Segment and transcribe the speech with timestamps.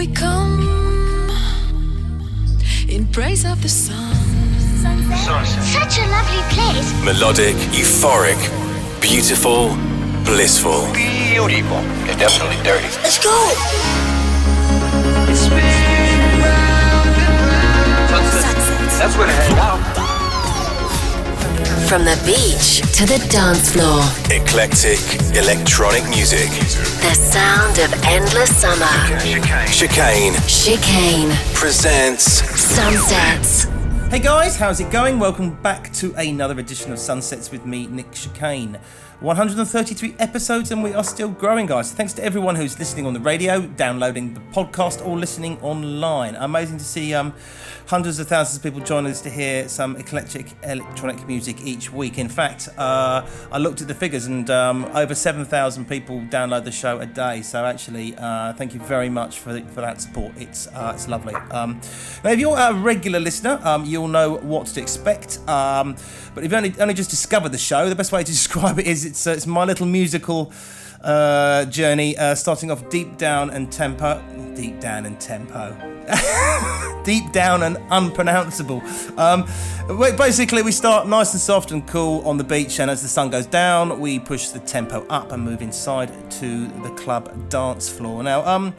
[0.00, 1.28] we come
[2.88, 4.14] in praise of the sun.
[5.76, 6.88] Such a lovely place.
[7.04, 8.40] Melodic, euphoric,
[9.02, 9.76] beautiful,
[10.24, 10.90] blissful.
[10.94, 11.82] Beautiful.
[12.08, 12.88] It's definitely dirty.
[13.02, 13.36] Let's go.
[18.98, 19.99] That's where to hang out.
[21.90, 24.00] From the beach to the dance floor,
[24.30, 25.00] Eclectic,
[25.36, 26.48] electronic music.
[27.02, 28.86] the sound of endless summer.
[29.66, 32.22] Chicane Chicane presents
[32.60, 33.64] Sunsets.
[34.08, 35.18] Hey guys, how's it going?
[35.18, 38.78] Welcome back to another edition of Sunsets with me, Nick Chicane.
[39.18, 41.92] 133 episodes and we are still growing, guys.
[41.92, 46.36] Thanks to everyone who's listening on the radio, downloading the podcast, or listening online.
[46.36, 47.34] Amazing to see um,
[47.90, 52.18] hundreds of thousands of people join us to hear some eclectic electronic music each week.
[52.18, 56.70] In fact, uh, I looked at the figures and um, over 7,000 people download the
[56.70, 57.42] show a day.
[57.42, 60.32] So actually, uh, thank you very much for, for that support.
[60.36, 61.34] It's uh, it's lovely.
[61.50, 61.80] Um,
[62.22, 65.40] now, if you're a regular listener, um, you'll know what to expect.
[65.48, 65.96] Um,
[66.36, 68.86] but if you only, only just discovered the show, the best way to describe it
[68.86, 70.52] is it's, uh, it's my little musical
[71.02, 74.22] uh, journey, uh, starting off deep down and tempo.
[74.54, 75.76] Deep down and tempo.
[77.04, 78.82] deep down and unpronounceable.
[79.16, 79.46] Um,
[80.16, 83.30] basically, we start nice and soft and cool on the beach, and as the sun
[83.30, 88.22] goes down, we push the tempo up and move inside to the club dance floor.
[88.22, 88.74] Now, um,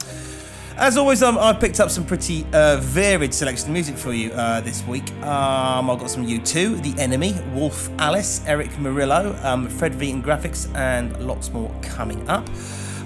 [0.76, 4.32] as always, um, I've picked up some pretty uh, varied selection of music for you
[4.32, 5.10] uh, this week.
[5.22, 10.22] Um, I've got some U2, The Enemy, Wolf Alice, Eric Morillo, um, Fred V in
[10.22, 12.48] Grafix, and lots more coming up.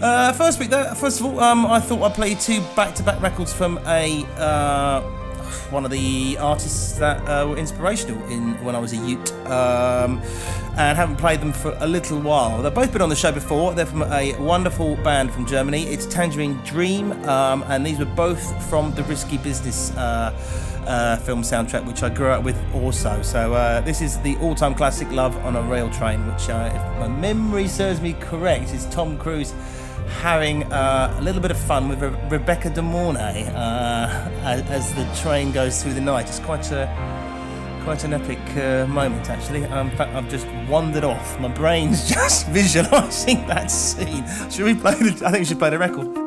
[0.03, 3.53] Uh, first week, though, first of all, um, I thought I'd play two back-to-back records
[3.53, 5.01] from a uh,
[5.71, 10.21] one of the artists that uh, were inspirational in when I was a Ute, um,
[10.77, 12.63] and haven't played them for a little while.
[12.63, 13.75] They've both been on the show before.
[13.75, 15.85] They're from a wonderful band from Germany.
[15.85, 19.91] It's Tangerine Dream, um, and these were both from the Risky Business.
[19.97, 20.33] Uh,
[20.87, 23.21] uh, film soundtrack, which I grew up with also.
[23.23, 27.01] So uh, this is the all-time classic "Love on a Real Train," which, uh, if
[27.01, 29.53] my memory serves me correct, is Tom Cruise
[30.07, 34.09] having uh, a little bit of fun with Re- Rebecca De Mornay uh,
[34.43, 36.29] as, as the train goes through the night.
[36.29, 36.87] It's quite a
[37.85, 39.65] quite an epic uh, moment, actually.
[39.67, 41.39] Um, in fact, I've just wandered off.
[41.39, 44.25] My brain's just visualising that scene.
[44.51, 44.95] Should we play?
[44.95, 46.26] The, I think we should play the record.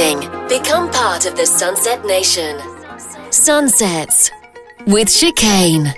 [0.00, 2.58] Become part of the Sunset Nation.
[3.30, 4.30] Sunsets
[4.86, 5.92] with Chicane.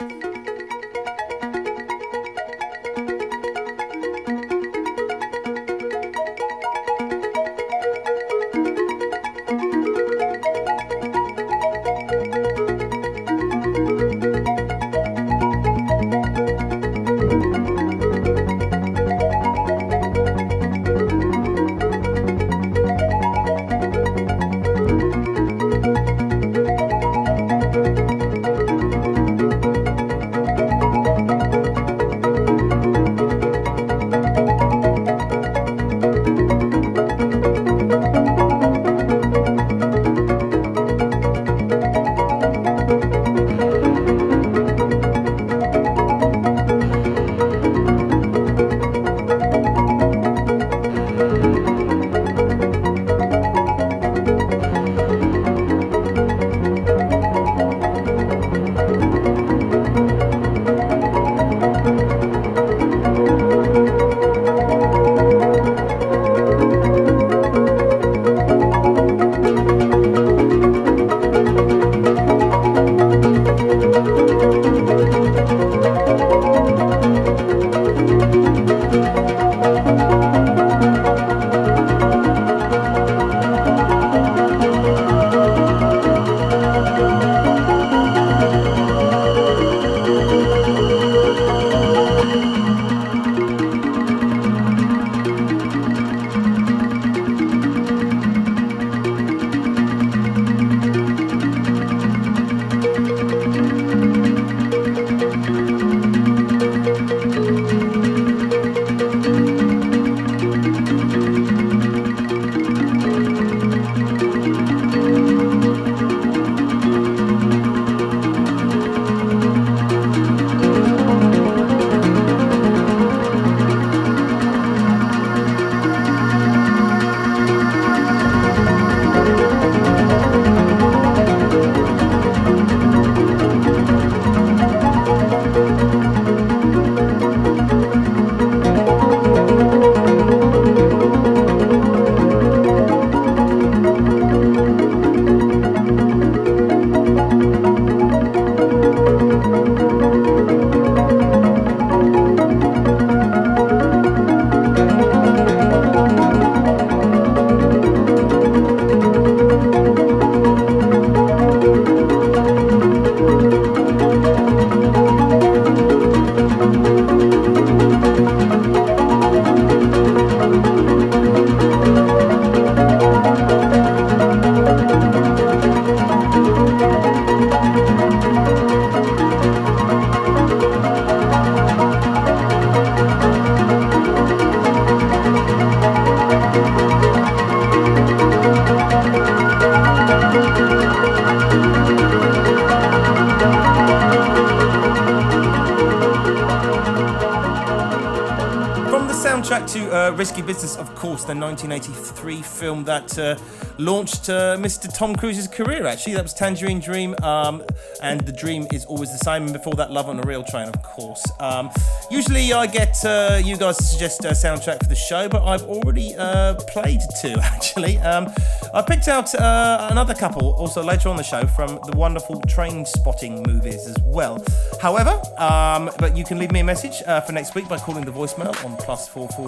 [199.52, 203.36] Risky Business, of course, the 1983 film that uh,
[203.76, 204.90] launched uh, Mr.
[204.96, 206.14] Tom Cruise's career, actually.
[206.14, 207.62] That was Tangerine Dream, um,
[208.02, 209.42] and the dream is always the same.
[209.42, 211.22] And before that, Love on a Real Train, of course.
[211.38, 211.70] Um,
[212.10, 215.64] usually I get uh, you guys to suggest a soundtrack for the show, but I've
[215.64, 217.98] already uh, played two, actually.
[217.98, 218.32] Um,
[218.72, 223.46] I picked out uh, another couple also later on the show from the wonderful Trainspotting
[223.46, 224.42] movies as well.
[224.80, 228.04] However, um, but you can leave me a message uh, for next week by calling
[228.04, 229.41] the voicemail on plus four four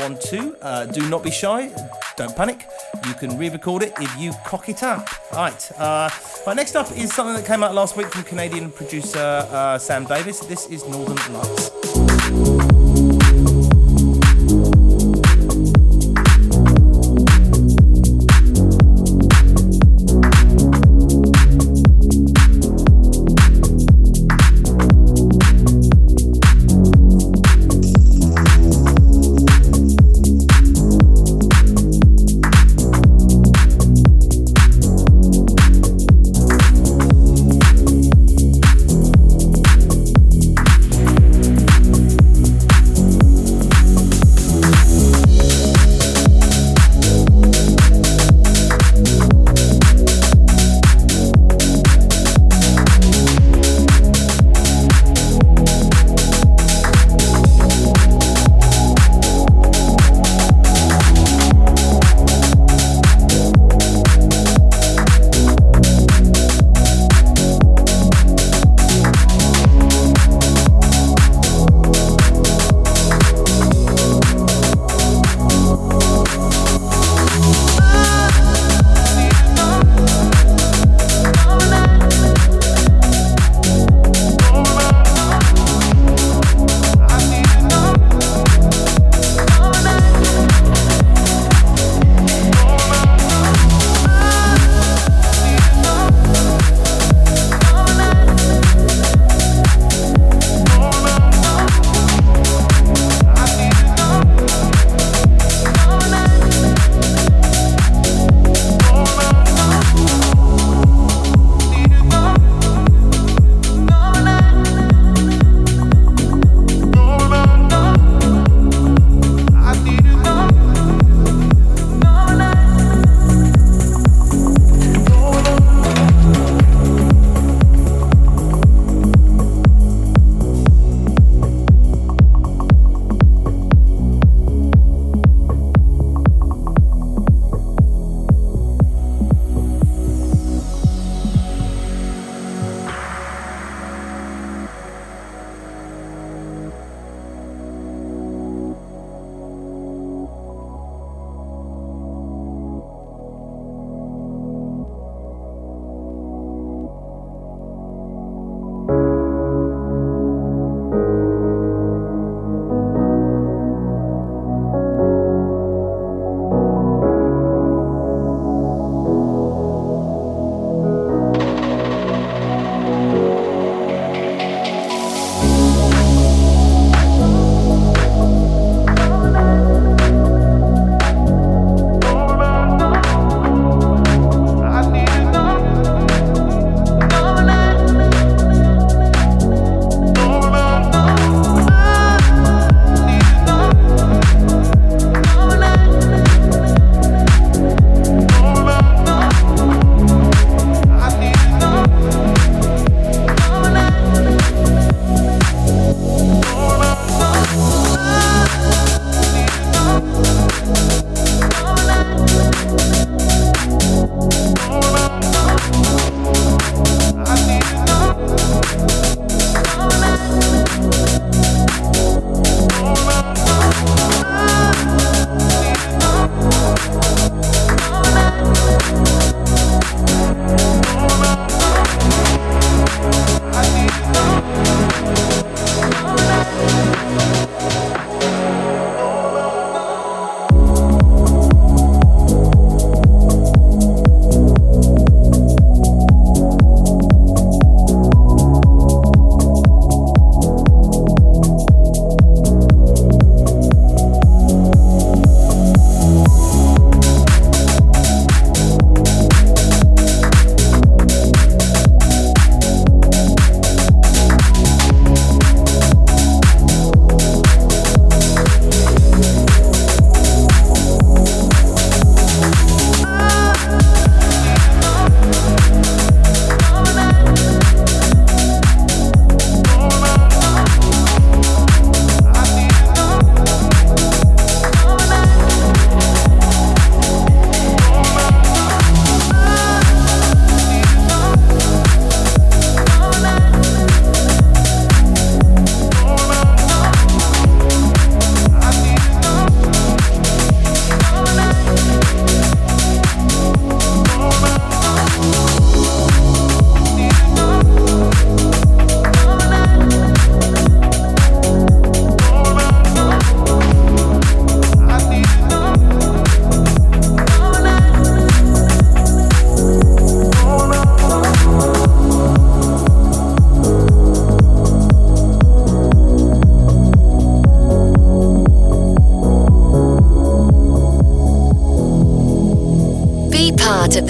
[0.00, 0.56] one two.
[0.62, 1.70] Uh, do not be shy.
[2.16, 2.66] Don't panic.
[3.06, 5.08] You can re-record it if you cock it up.
[5.32, 5.72] Right.
[5.78, 6.10] Uh,
[6.46, 6.56] right.
[6.56, 10.40] Next up is something that came out last week from Canadian producer uh, Sam Davis.
[10.40, 11.91] This is Northern Lights.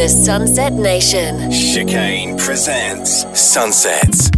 [0.03, 1.49] The Sunset Nation.
[1.53, 4.32] Chicane presents Sunsets.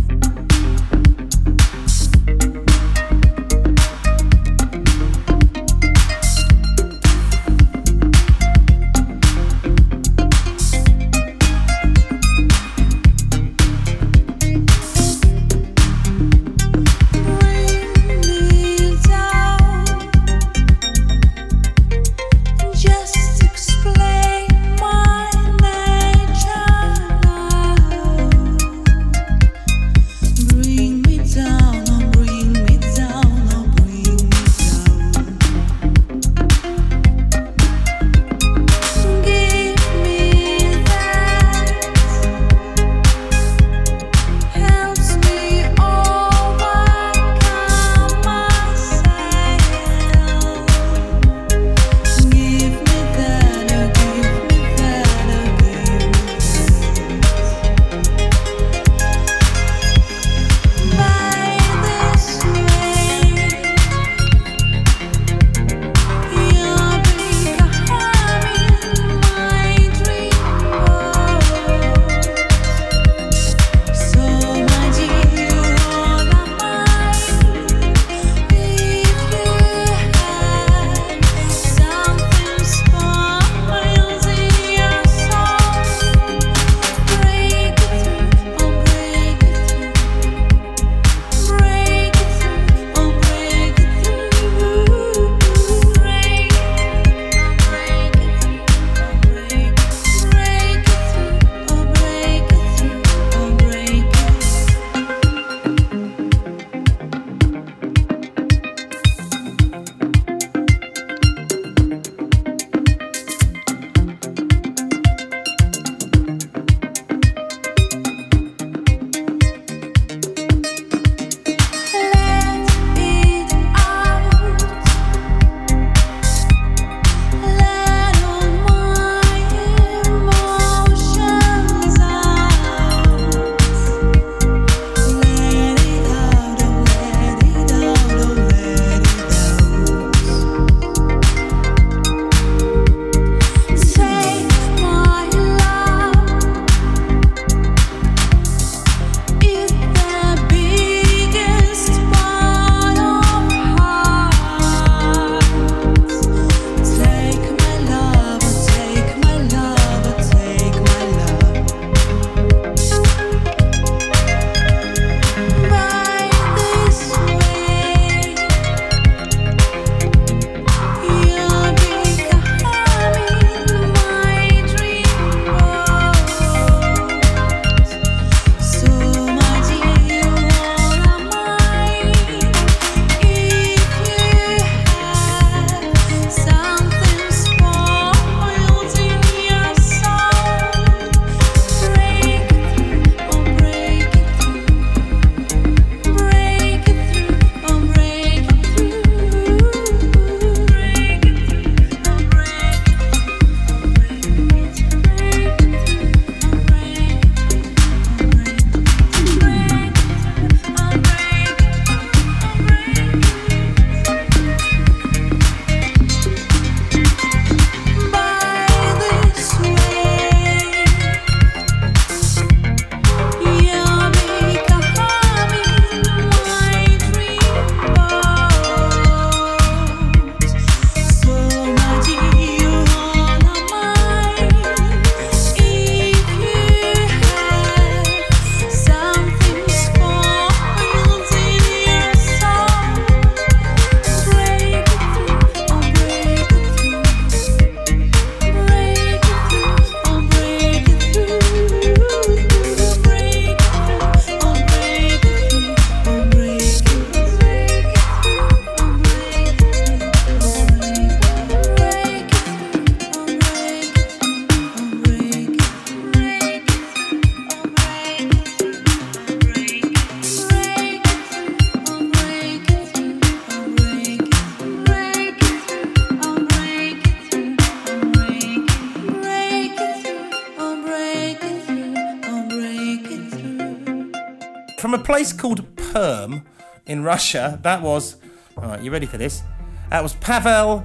[287.15, 288.17] Russia, that was.
[288.59, 289.45] Alright, you ready for this?
[289.91, 290.85] That was Pavel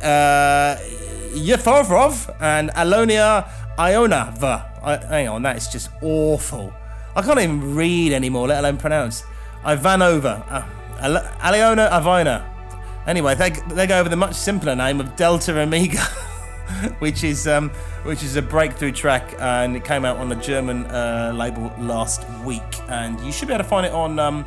[0.00, 0.76] uh,
[1.34, 4.80] Yeforov and Alonia Ionava.
[4.80, 6.72] I, hang on, that is just awful.
[7.16, 9.24] I can't even read anymore, let alone pronounce.
[9.64, 10.46] Ivanova.
[10.48, 10.62] Uh,
[11.00, 12.44] Al- Aliona Avina.
[13.08, 15.98] Anyway, they, they go over the much simpler name of Delta Amiga,
[17.00, 17.70] which is um,
[18.04, 22.24] which is a breakthrough track, and it came out on a German uh, label last
[22.44, 22.62] week.
[22.88, 24.46] And you should be able to find it on um,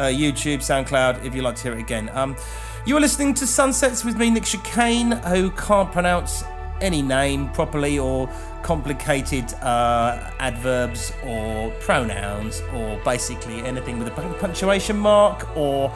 [0.00, 2.10] YouTube, SoundCloud, if you'd like to hear it again.
[2.14, 2.36] Um,
[2.84, 6.44] you are listening to Sunsets with me, Nick Chicane, who can't pronounce
[6.80, 8.28] any name properly or
[8.62, 15.92] complicated uh, adverbs or pronouns or basically anything with a punctuation mark or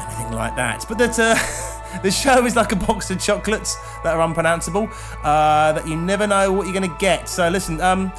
[0.00, 0.84] anything like that.
[0.88, 4.88] But that uh, the show is like a box of chocolates that are unpronounceable
[5.22, 7.28] uh, that you never know what you're going to get.
[7.28, 8.12] So listen, um,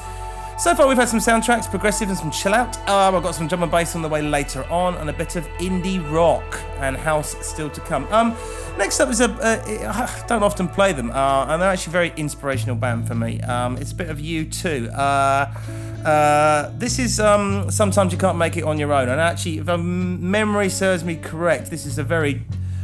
[0.60, 2.76] so far we've had some soundtracks, progressive and some chill out.
[2.86, 5.34] Um, I've got some drum and bass on the way later on, and a bit
[5.34, 8.06] of indie rock and house still to come.
[8.12, 8.36] Um,
[8.76, 11.92] next up is a uh, I don't often play them, uh, and they're actually a
[11.92, 13.40] very inspirational band for me.
[13.40, 14.92] Um, it's a bit of U2.
[14.92, 19.58] Uh, uh, this is um, sometimes you can't make it on your own, and actually,
[19.58, 22.42] if memory serves me correct, this is a very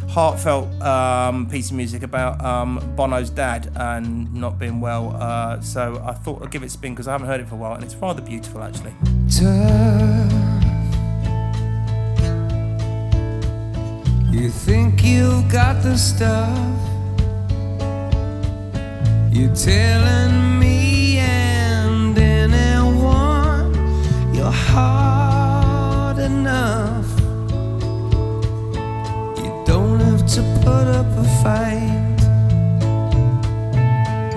[0.08, 5.16] heartfelt um, piece of music about um, Bono's dad and not being well.
[5.20, 7.54] Uh, so I thought I'd give it a spin because I haven't heard it for
[7.54, 8.94] a while, and it's rather beautiful actually.
[9.30, 10.46] Tough.
[14.32, 16.58] You think you've got the stuff?
[19.32, 23.74] You're telling me and anyone
[24.34, 25.35] you're hard
[29.66, 32.16] don't have to put up a fight.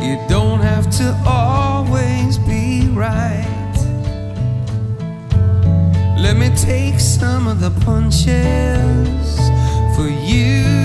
[0.02, 3.46] You don't have to always be right.
[6.18, 9.38] Let me take some of the punches
[9.96, 10.79] for you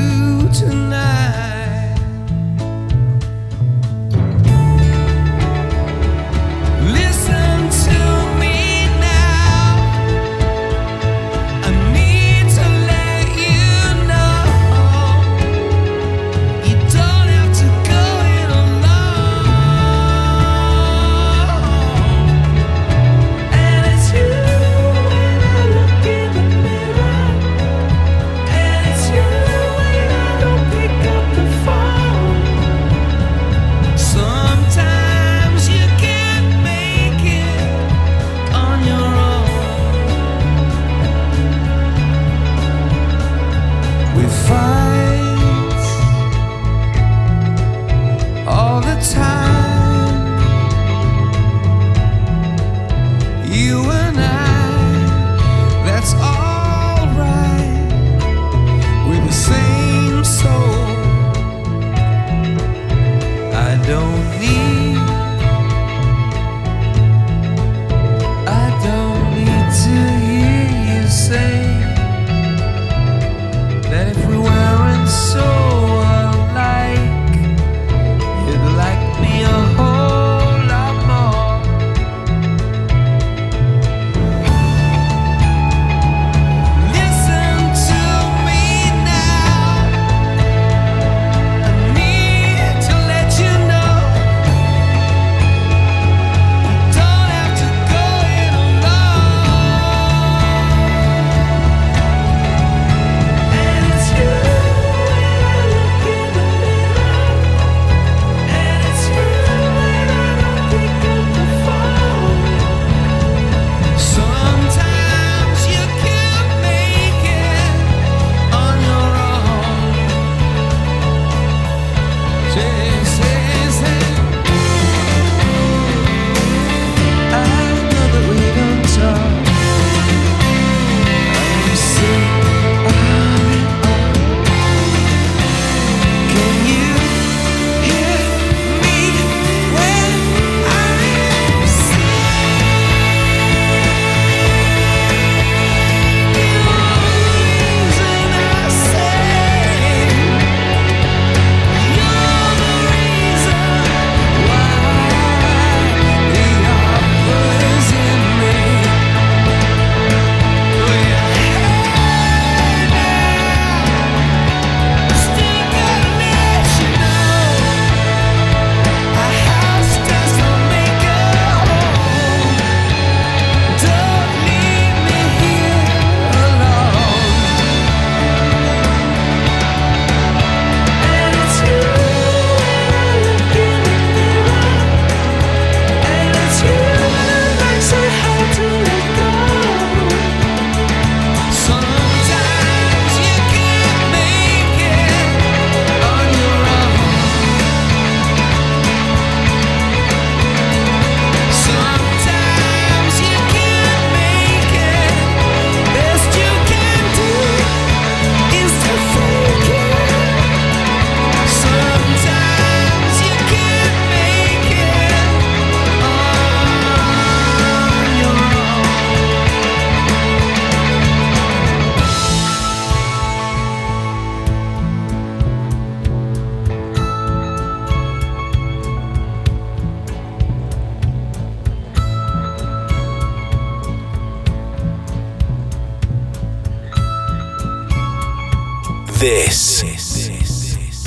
[239.25, 239.83] This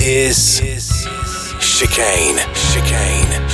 [0.00, 1.06] is
[1.60, 2.38] Chicane.
[2.52, 3.44] Chicane.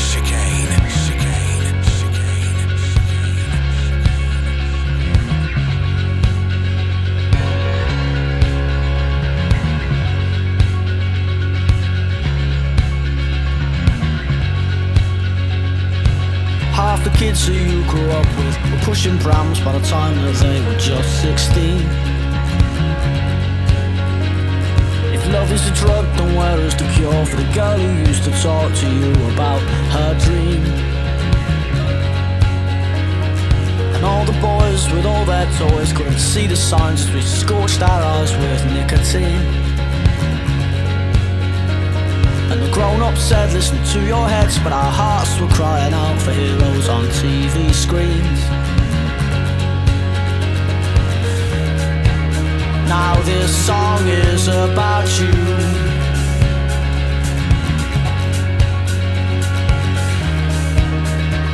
[16.72, 20.34] Half the kids who you grew up with were pushing prams by the time that
[20.36, 22.13] they were just 16.
[25.34, 26.04] Love is the drug,
[26.60, 29.60] is the cure for the girl who used to talk to you about
[29.94, 30.62] her dream?
[33.94, 37.82] And all the boys with all their toys couldn't see the signs as we scorched
[37.82, 39.44] our eyes with nicotine.
[42.52, 46.20] And the grown ups said, listen to your heads, but our hearts were crying out
[46.22, 48.63] for heroes on TV screens.
[52.96, 55.32] Now this song is about you.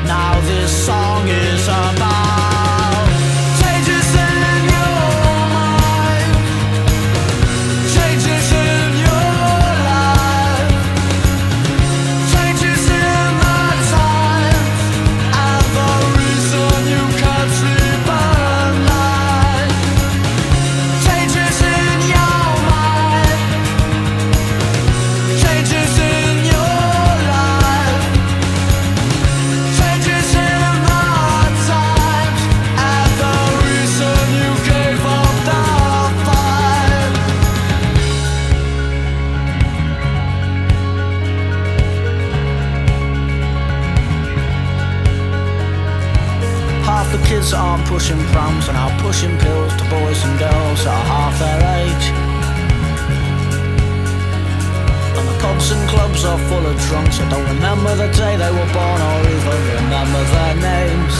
[0.05, 2.70] Now this song is about
[48.33, 52.07] prams and are pushing pills to boys and girls that are half their age.
[55.19, 58.53] And the pubs and clubs are full of drunks that don't remember the day they
[58.53, 61.15] were born or even remember their names.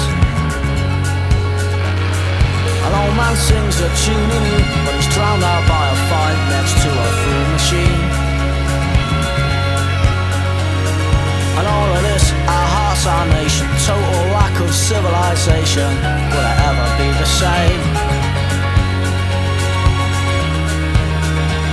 [2.87, 4.45] An old man sings a tune in
[4.85, 8.20] but he's drowned out by a fight next to a food machine.
[11.61, 12.25] And all of this,
[12.57, 15.91] our hearts, our nation, total lack of civilization.
[16.33, 17.83] Will it ever be the same?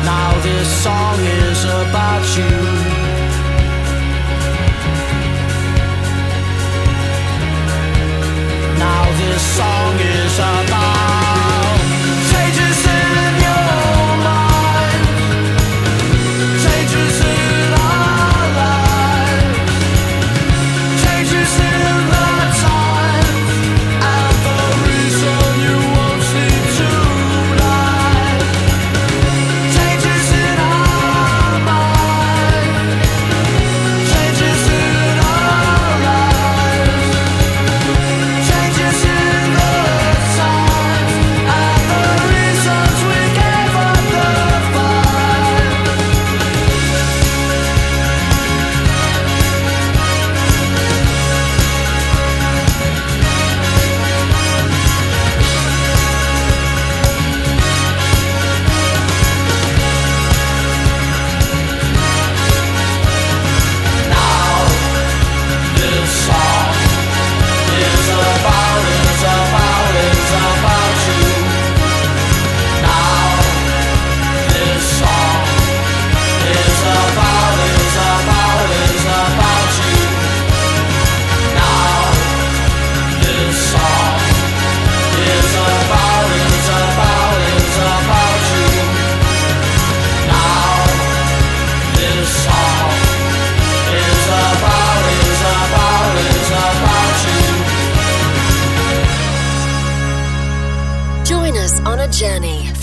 [0.03, 2.55] Now this song is about you.
[8.85, 10.86] Now this song is about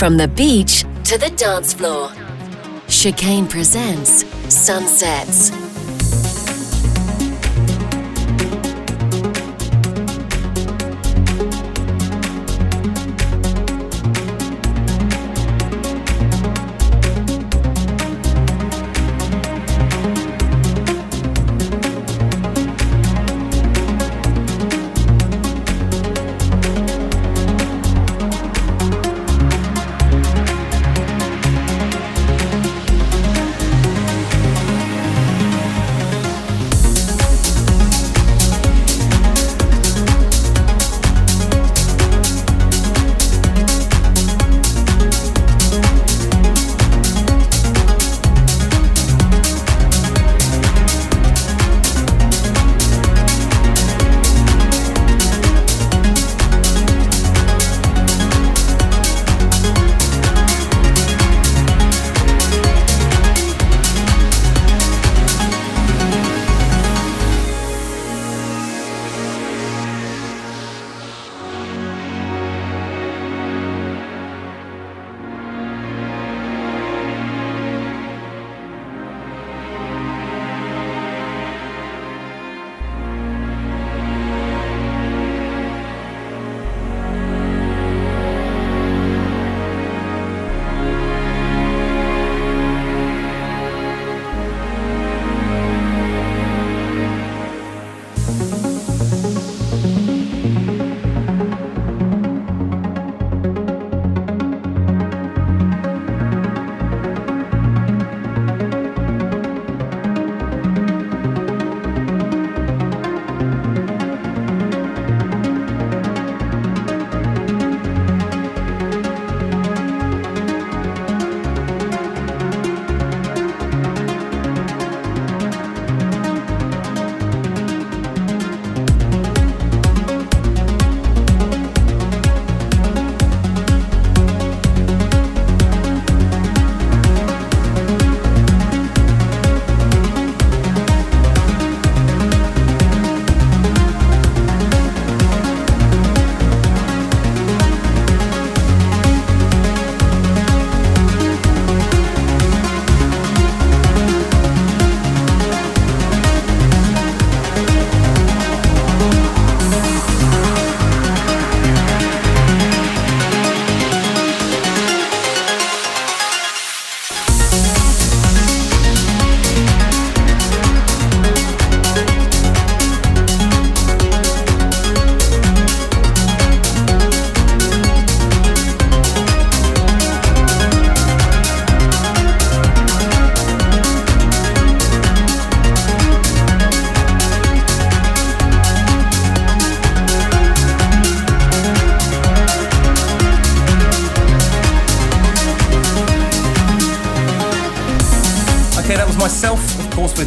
[0.04, 2.10] from the beach to the dance floor.
[2.88, 5.63] Chicane presents Sunsets.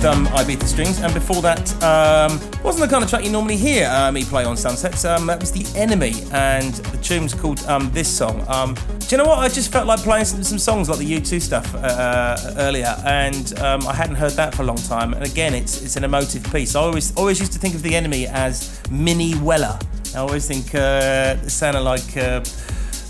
[0.08, 3.88] Um, Ibiza Strings, and before that, um, wasn't the kind of track you normally hear
[3.90, 5.06] uh, me play on Sunsets.
[5.06, 8.44] Um, that was The Enemy, and the tune's called um, this song.
[8.48, 9.40] Um, do you know what?
[9.40, 12.96] I just felt like playing some, some songs like the U2 stuff uh, uh, earlier,
[13.06, 15.14] and um, I hadn't heard that for a long time.
[15.14, 16.76] And again, it's it's an emotive piece.
[16.76, 19.78] I always always used to think of The Enemy as Minnie Weller.
[20.16, 22.44] I always think uh, it sounded like uh,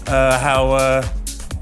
[0.08, 1.08] uh, how uh,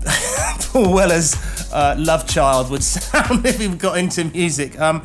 [0.72, 1.36] Paul Weller's
[1.76, 4.80] uh, love child would sound if he got into music.
[4.80, 5.03] Um,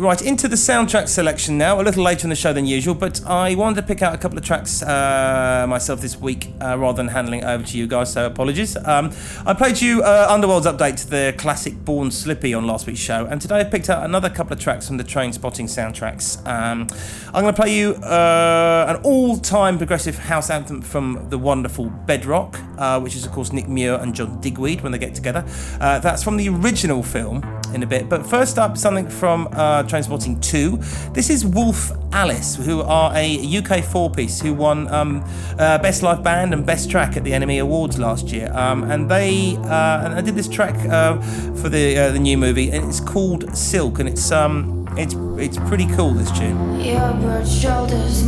[0.00, 3.24] right, into the soundtrack selection now, a little later in the show than usual, but
[3.26, 6.96] I wanted to pick out a couple of tracks uh, myself this week uh, rather
[6.96, 8.76] than handling it over to you guys, so apologies.
[8.76, 9.12] Um,
[9.46, 13.26] I played you uh, Underworld's update to the classic Born Slippy on last week's show,
[13.26, 16.38] and today I picked out another couple of tracks from the Trainspotting soundtracks.
[16.46, 16.86] Um,
[17.34, 21.90] I'm going to play you uh, an all time progressive house anthem from the wonderful
[21.90, 25.44] Bedrock, uh, which is, of course, Nick Muir and John Digweed when they get together.
[25.80, 27.42] Uh, that's from the original film
[27.74, 28.08] in a bit.
[28.08, 29.48] But first up, something from
[29.90, 31.12] Trainspotting 2.
[31.12, 35.24] This is Wolf Alice, who are a UK four piece who won um,
[35.58, 38.52] uh, Best Live Band and Best Track at the NME Awards last year.
[38.52, 41.20] Um, and they uh, and I did this track uh,
[41.54, 45.58] for the uh, the new movie, and it's called Silk, and it's um it's it's
[45.68, 46.12] pretty cool.
[46.12, 46.80] This tune.
[46.80, 48.22] Your broad shoulders,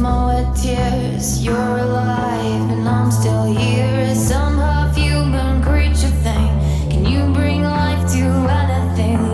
[0.61, 1.45] tears.
[1.45, 4.15] You're alive, and I'm still here.
[4.17, 6.51] Some half human creature thing.
[6.91, 9.32] Can you bring life to anything?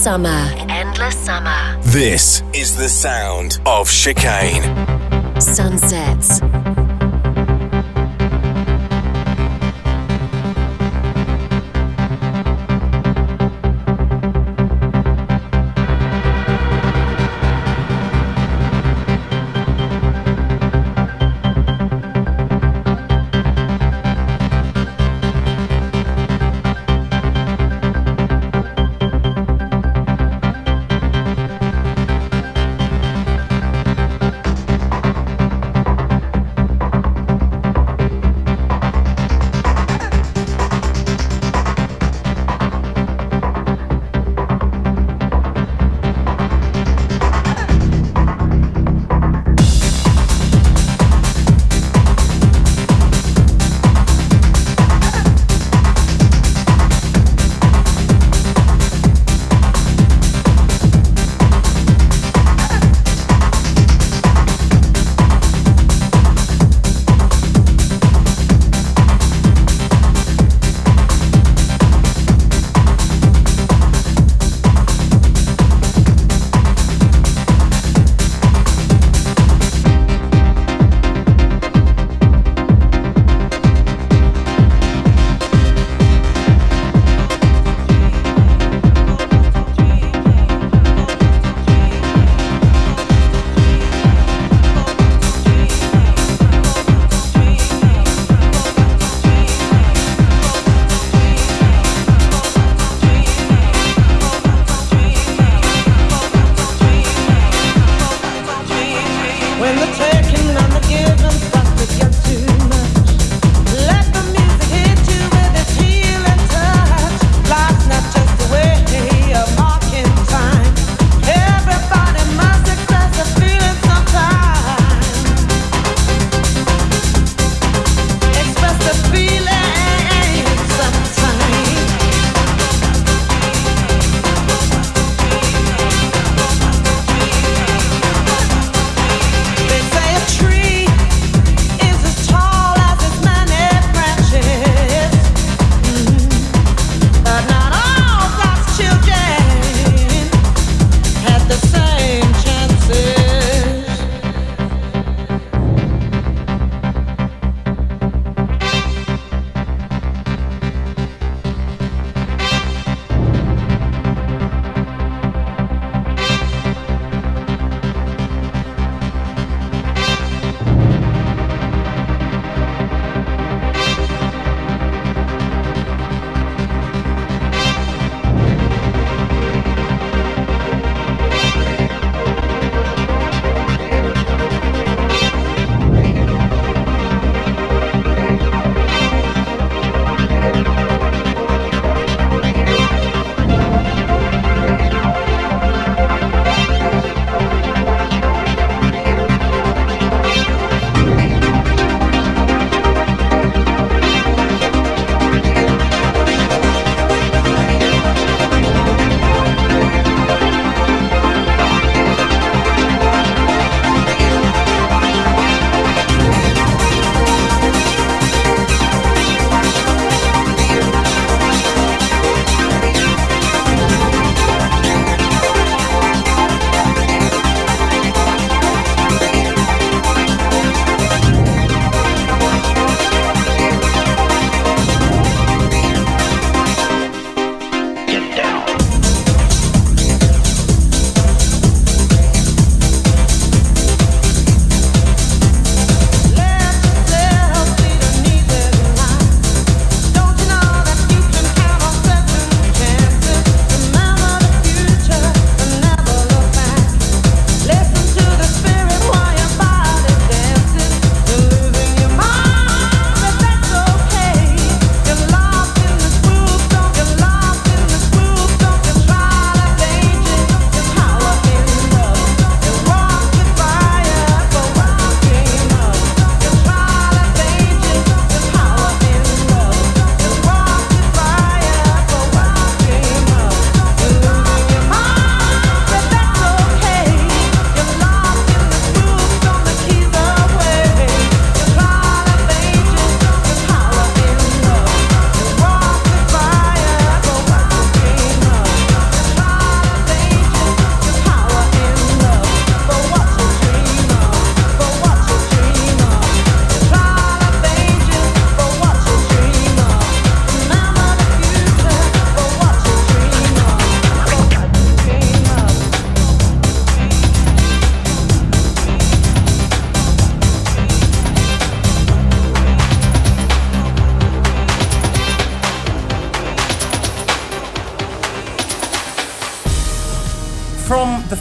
[0.00, 0.50] Summer.
[0.70, 1.78] Endless summer.
[1.82, 4.62] This is the sound of chicane.
[5.38, 6.40] Sunsets.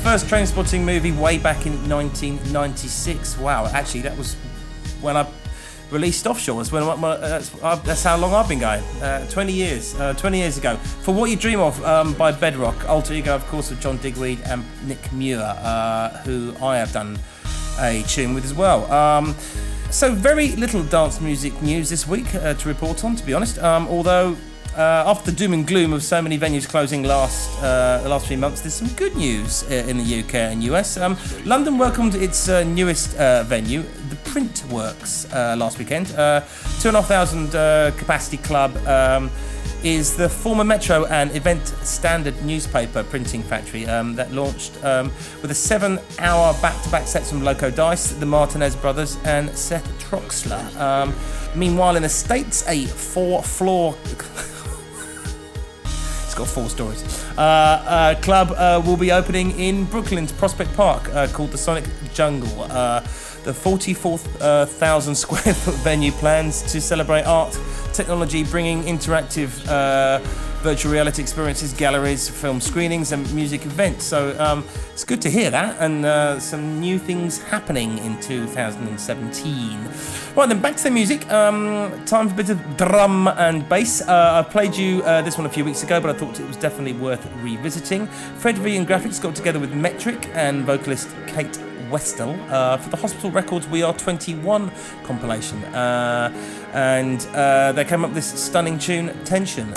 [0.09, 3.37] First Trainspotting movie way back in 1996.
[3.37, 4.33] Wow, actually, that was
[5.01, 5.29] when I
[5.91, 6.57] released Offshore.
[6.57, 8.83] That's, when my, that's, uh, that's how long I've been going.
[9.03, 9.93] Uh, 20 years.
[9.93, 10.77] Uh, 20 years ago.
[10.77, 14.41] For What You Dream Of um, by Bedrock, alter ego, of course, of John Digweed
[14.47, 17.19] and Nick Muir, uh, who I have done
[17.79, 18.91] a tune with as well.
[18.91, 19.35] Um,
[19.91, 23.59] so, very little dance music news this week uh, to report on, to be honest.
[23.59, 24.35] Um, although,
[24.79, 28.27] uh, after the doom and gloom of so many venues closing last uh, the last
[28.27, 30.95] few months, there's some good news uh, in the UK and US.
[30.95, 36.07] Um, London welcomed its uh, newest uh, venue, the Printworks, uh, last weekend.
[36.07, 36.13] Two
[36.87, 37.51] and a half thousand
[37.97, 38.75] capacity club.
[38.87, 39.29] Um,
[39.81, 45.09] is the former Metro and Evening Standard newspaper printing factory um, that launched um,
[45.41, 49.49] with a seven hour back to back sets from Loco Dice, the Martinez brothers, and
[49.51, 50.75] Seth Troxler.
[50.77, 51.13] Um,
[51.55, 53.95] meanwhile, in the States, a four floor.
[56.39, 57.03] Got four stories.
[57.37, 61.83] Uh, uh, club uh, will be opening in Brooklyn's Prospect Park called the Sonic
[62.13, 62.63] Jungle.
[63.39, 67.57] Uh, the 44,000 square foot venue plans to celebrate art,
[67.93, 70.19] technology, bringing interactive uh,
[70.61, 74.05] virtual reality experiences, galleries, film screenings, and music events.
[74.05, 79.89] So um, it's good to hear that, and uh, some new things happening in 2017.
[80.35, 81.29] Right then, back to the music.
[81.31, 84.01] Um, time for a bit of drum and bass.
[84.01, 86.47] Uh, I played you uh, this one a few weeks ago, but I thought it
[86.47, 88.07] was definitely worth revisiting.
[88.37, 91.57] Fred V and Grafix got together with Metrik and vocalist Kate
[91.89, 94.71] Westall uh, for the Hospital Records We Are 21
[95.03, 95.63] compilation.
[95.65, 96.31] Uh,
[96.73, 99.73] and uh, they came up with this stunning tune, Tension.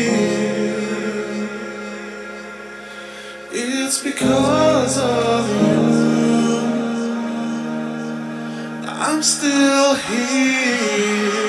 [3.52, 5.84] It's because of you.
[8.88, 11.45] I'm still here.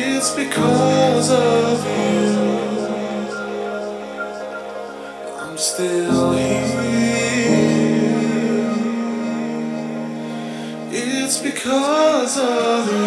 [0.00, 2.38] It's because of you.
[5.40, 7.18] I'm still here.
[10.92, 13.06] It's because of you.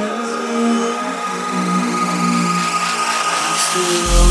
[3.39, 4.30] I'm still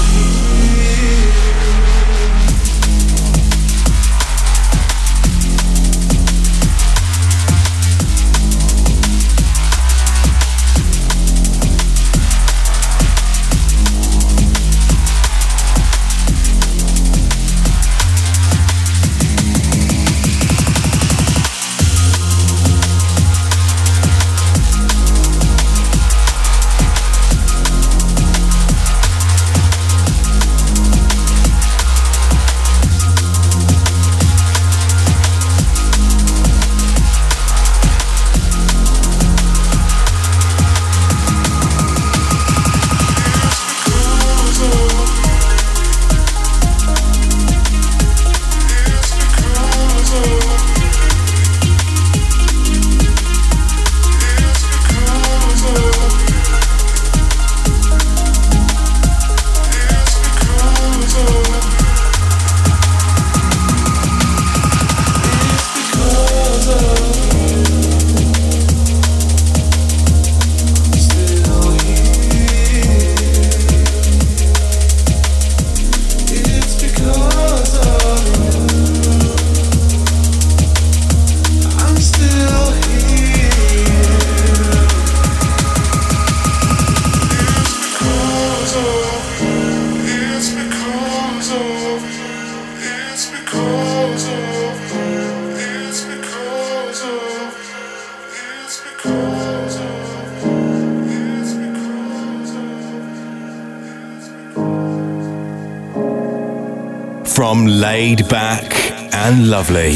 [107.41, 108.71] From laid back
[109.15, 109.95] and lovely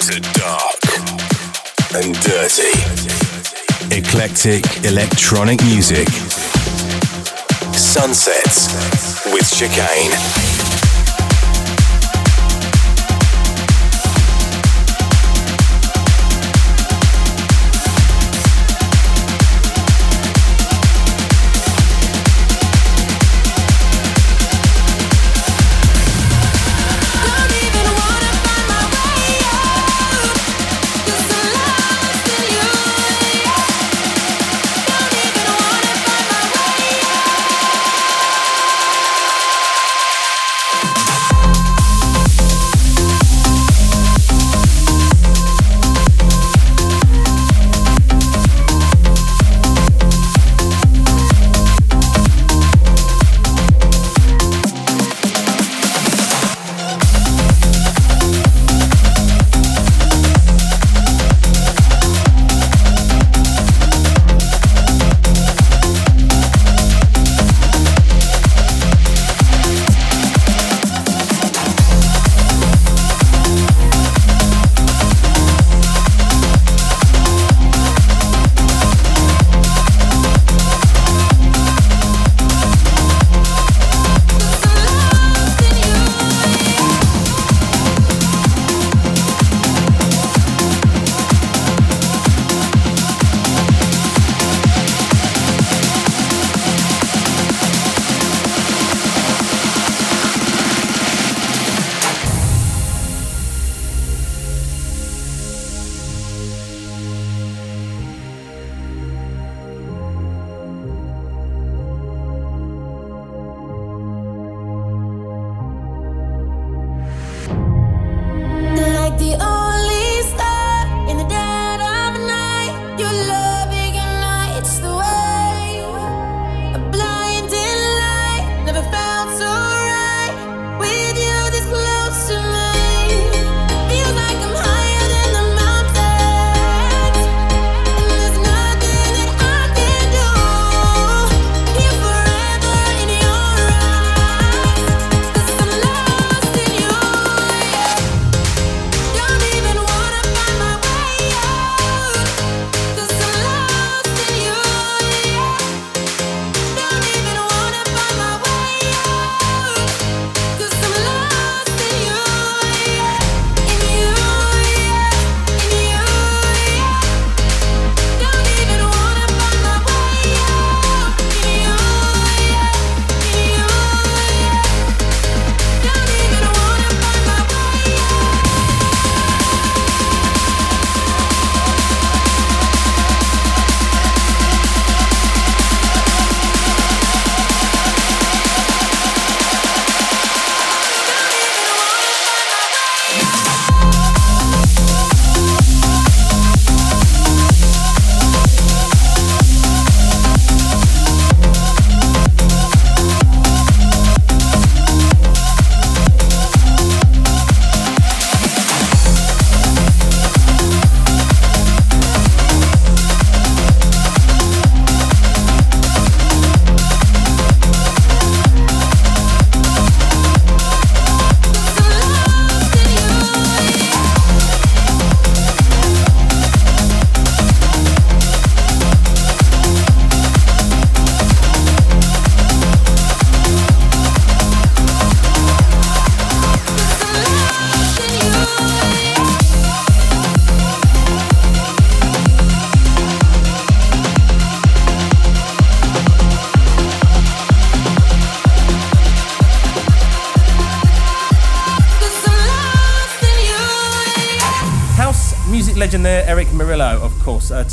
[0.00, 0.82] to dark
[1.94, 2.72] and dirty.
[3.94, 6.08] eclectic electronic music.
[7.74, 10.45] Sunsets with Chicane.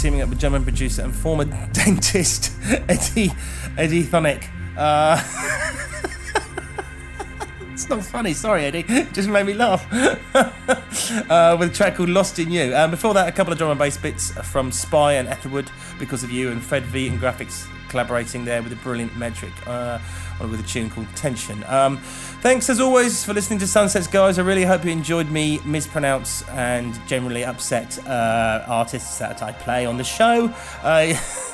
[0.03, 2.51] Teaming up with German producer and former dentist
[2.89, 3.31] Eddie
[3.77, 4.49] Eddie Thoneick.
[4.75, 5.15] Uh,
[7.71, 8.83] it's not funny, sorry Eddie,
[9.13, 9.87] just made me laugh.
[11.31, 12.75] uh, with a track called Lost in You.
[12.75, 16.21] Um, before that, a couple of drum and bass bits from Spy and Etherwood, Because
[16.21, 19.99] of You, and Fred V and Grafix collaborating there with a brilliant Metrik uh,
[20.47, 21.63] with a tune called Tension.
[21.67, 21.97] Um,
[22.41, 24.39] thanks as always for listening to Sunsets, guys.
[24.39, 29.85] I really hope you enjoyed me mispronounce and generally upset uh, artists that I play
[29.85, 30.51] on the show.
[30.81, 31.13] Uh,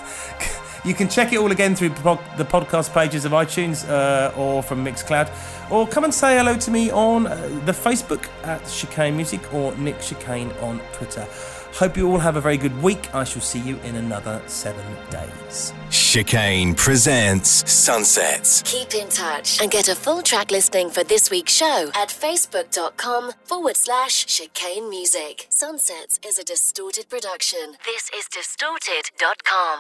[0.86, 4.86] You can check it all again through the podcast pages of iTunes uh, or from
[4.86, 5.30] Mixcloud.
[5.70, 7.36] Or come and say hello to me on uh,
[7.66, 11.28] the Facebook at Chicane Music or Nick Chicane on Twitter.
[11.74, 13.14] Hope you all have a very good week.
[13.14, 15.74] I shall see you in another seven days.
[15.90, 18.62] Chicane presents Sunsets.
[18.64, 23.32] Keep in touch and get a full track listing for this week's show at facebook.com
[23.44, 25.48] forward slash chicane music.
[25.50, 27.76] Sunsets is a distorted production.
[27.86, 29.80] This is distorted.com.